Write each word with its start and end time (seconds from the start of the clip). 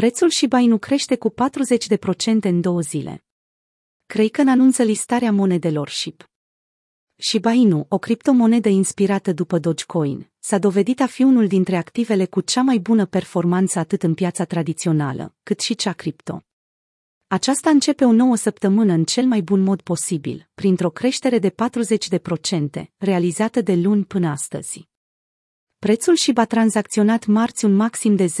Prețul 0.00 0.30
Shiba 0.30 0.58
Inu 0.58 0.78
crește 0.78 1.16
cu 1.16 1.30
40% 1.30 1.34
în 2.40 2.60
două 2.60 2.80
zile. 2.80 3.24
Kraken 4.06 4.48
anunță 4.48 4.82
listarea 4.82 5.32
monedelor 5.32 5.88
SHIB. 5.88 6.22
Shiba 7.16 7.52
Inu, 7.52 7.86
o 7.88 7.98
criptomonedă 7.98 8.68
inspirată 8.68 9.32
după 9.32 9.58
Dogecoin, 9.58 10.30
s-a 10.38 10.58
dovedit 10.58 11.00
a 11.00 11.06
fi 11.06 11.22
unul 11.22 11.46
dintre 11.46 11.76
activele 11.76 12.26
cu 12.26 12.40
cea 12.40 12.62
mai 12.62 12.78
bună 12.78 13.06
performanță 13.06 13.78
atât 13.78 14.02
în 14.02 14.14
piața 14.14 14.44
tradițională, 14.44 15.34
cât 15.42 15.60
și 15.60 15.74
cea 15.74 15.92
cripto. 15.92 16.42
Aceasta 17.26 17.70
începe 17.70 18.04
o 18.04 18.12
nouă 18.12 18.36
săptămână 18.36 18.92
în 18.92 19.04
cel 19.04 19.24
mai 19.24 19.42
bun 19.42 19.60
mod 19.60 19.80
posibil, 19.80 20.50
printr-o 20.54 20.90
creștere 20.90 21.38
de 21.38 21.54
40%, 22.80 22.84
realizată 22.96 23.60
de 23.60 23.74
luni 23.74 24.04
până 24.04 24.28
astăzi. 24.28 24.92
Prețul 25.84 26.14
și 26.14 26.32
a 26.34 26.44
tranzacționat 26.44 27.26
marți 27.26 27.64
un 27.64 27.74
maxim 27.74 28.16
de 28.16 28.26
0,0005435 28.26 28.32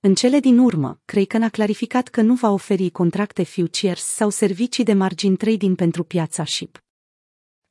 În 0.00 0.14
cele 0.14 0.40
din 0.40 0.58
urmă, 0.58 1.00
Kraken 1.04 1.42
a 1.42 1.48
clarificat 1.48 2.08
că 2.08 2.20
nu 2.20 2.34
va 2.34 2.50
oferi 2.50 2.90
contracte 2.90 3.42
futures 3.42 4.04
sau 4.04 4.30
servicii 4.30 4.84
de 4.84 4.92
margin 4.92 5.36
trading 5.36 5.76
pentru 5.76 6.04
piața 6.04 6.44
SHIB. 6.44 6.76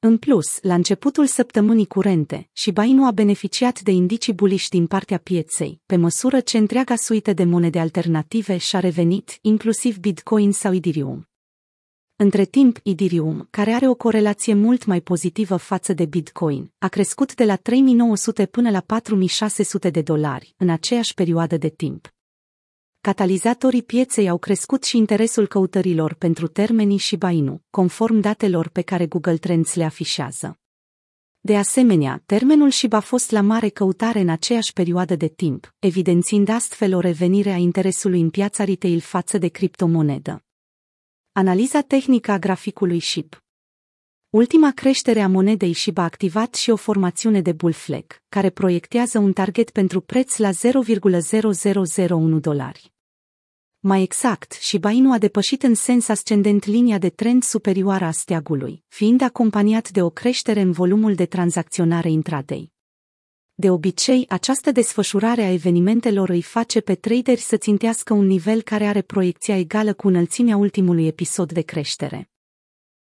În 0.04 0.18
plus, 0.18 0.58
la 0.62 0.74
începutul 0.74 1.26
săptămânii 1.26 1.86
curente, 1.86 2.50
Shiba 2.54 2.84
Inu 2.84 3.06
a 3.06 3.12
beneficiat 3.12 3.82
de 3.82 3.92
indicii 3.92 4.34
buliși 4.34 4.70
din 4.70 4.88
partea 4.88 5.18
pieței, 5.18 5.82
pe 5.86 5.96
măsură 5.96 6.40
ce 6.40 6.58
întreaga 6.58 6.96
suite 6.96 7.34
de 7.34 7.44
monede 7.44 7.80
alternative 7.80 8.58
și-a 8.58 8.80
revenit, 8.80 9.38
inclusiv 9.42 9.98
Bitcoin 9.98 10.52
sau 10.52 10.74
Ethereum. 10.74 11.30
Între 12.16 12.46
timp, 12.46 12.80
Ethereum, 12.84 13.48
care 13.50 13.72
are 13.72 13.88
o 13.88 13.96
corelație 13.96 14.54
mult 14.54 14.86
mai 14.86 15.02
pozitivă 15.02 15.56
față 15.56 15.94
de 15.94 16.06
Bitcoin, 16.06 16.72
a 16.78 16.88
crescut 16.88 17.36
de 17.36 17.46
la 17.46 17.56
3900 17.56 18.46
până 18.46 18.70
la 18.70 18.80
4600 18.80 19.90
de 19.90 20.02
dolari 20.02 20.54
în 20.58 20.70
aceeași 20.70 21.14
perioadă 21.14 21.58
de 21.58 21.70
timp 21.70 22.14
catalizatorii 23.02 23.84
pieței 23.84 24.30
au 24.30 24.38
crescut 24.38 24.84
și 24.84 24.98
interesul 24.98 25.48
căutărilor 25.48 26.14
pentru 26.14 26.48
termenii 26.48 26.98
și 26.98 27.16
bainu, 27.16 27.62
conform 27.70 28.20
datelor 28.20 28.70
pe 28.70 28.82
care 28.82 29.06
Google 29.06 29.38
Trends 29.38 29.74
le 29.74 29.84
afișează. 29.84 30.60
De 31.40 31.58
asemenea, 31.58 32.24
termenul 32.26 32.72
SHIB 32.72 32.94
a 32.94 33.00
fost 33.00 33.32
la 33.32 33.42
mare 33.42 33.70
căutare 33.70 34.20
în 34.20 34.30
aceeași 34.30 34.74
perioadă 34.74 35.16
de 35.16 35.28
timp, 35.28 35.74
evidențiind 35.80 36.50
astfel 36.50 36.96
o 36.96 37.00
revenire 37.00 37.52
a 37.52 37.58
interesului 37.58 38.22
în 38.22 38.30
piața 38.30 38.64
retail 38.64 39.00
față 39.00 39.38
de 39.38 39.48
criptomonedă. 39.48 40.44
Analiza 41.32 41.82
tehnică 41.82 42.32
a 42.32 42.40
graficului 42.40 43.00
SHIB 43.00 43.34
Ultima 44.32 44.72
creștere 44.72 45.22
a 45.22 45.28
monedei 45.28 45.74
SHIB 45.74 45.98
a 45.98 46.04
activat 46.04 46.56
și 46.56 46.70
o 46.70 46.76
formațiune 46.76 47.42
de 47.42 47.52
bull 47.52 47.74
flag, 47.74 48.06
care 48.30 48.50
proiectează 48.50 49.20
un 49.20 49.34
target 49.34 49.70
pentru 49.70 50.02
preț 50.02 50.38
la 50.38 50.50
0,0001 50.52 52.40
dolari. 52.40 52.92
Mai 53.84 54.02
exact, 54.02 54.52
Shiba 54.52 54.90
Inu 54.90 55.12
a 55.12 55.18
depășit 55.18 55.64
în 55.64 55.75
sens 55.75 56.08
ascendent 56.08 56.66
linia 56.66 56.97
de 56.97 57.09
trend 57.09 57.44
superioară 57.44 58.06
a 58.06 58.12
steagului, 58.12 58.84
fiind 58.88 59.22
acompaniat 59.22 59.90
de 59.90 60.02
o 60.02 60.09
creștere 60.09 60.62
în 60.62 60.72
volumul 60.72 61.16
de 61.16 61.25
tranzacționare 61.25 62.09
intraday. 62.09 62.72
De 63.53 63.69
obicei, 63.69 64.25
această 64.30 64.72
desfășurare 64.72 65.42
a 65.42 65.52
evenimentelor 65.52 66.30
îi 66.30 66.42
face 66.42 66.81
pe 66.81 66.96
traderi 66.96 67.40
să 67.40 67.58
țintească 67.58 68.14
un 68.14 68.25
nivel 68.25 68.62
care 68.62 68.86
are 68.86 69.02
proiecția 69.02 69.58
egală 69.58 69.94
cu 69.94 70.08
înălțimea 70.08 70.58
ultimului 70.58 71.08
episod 71.08 71.52
de 71.52 71.62
creștere. 71.62 72.30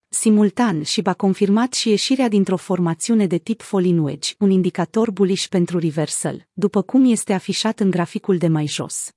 Simultan, 0.09 0.83
și 0.83 1.01
a 1.03 1.13
confirmat 1.13 1.73
și 1.73 1.89
ieșirea 1.89 2.27
dintr-o 2.27 2.57
formațiune 2.57 3.27
de 3.27 3.37
tip 3.37 3.61
Falling 3.61 4.05
Wedge, 4.05 4.33
un 4.39 4.49
indicator 4.49 5.11
bullish 5.11 5.47
pentru 5.47 5.79
reversal, 5.79 6.47
după 6.53 6.81
cum 6.81 7.11
este 7.11 7.33
afișat 7.33 7.79
în 7.79 7.89
graficul 7.89 8.37
de 8.37 8.47
mai 8.47 8.67
jos. 8.67 9.11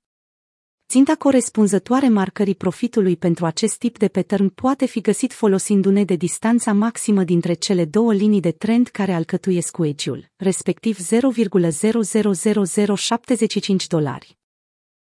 Ținta 0.89 1.15
corespunzătoare 1.15 2.09
marcării 2.09 2.55
profitului 2.55 3.17
pentru 3.17 3.45
acest 3.45 3.77
tip 3.77 3.97
de 3.97 4.07
pattern 4.07 4.47
poate 4.47 4.85
fi 4.85 5.01
găsit 5.01 5.33
folosindu-ne 5.33 6.03
de 6.03 6.15
distanța 6.15 6.73
maximă 6.73 7.23
dintre 7.23 7.53
cele 7.53 7.85
două 7.85 8.13
linii 8.13 8.39
de 8.39 8.51
trend 8.51 8.87
care 8.87 9.13
alcătuiesc 9.13 9.77
wedge 9.77 10.11
respectiv 10.35 10.97
0,00075 10.97 13.87
dolari. 13.87 14.37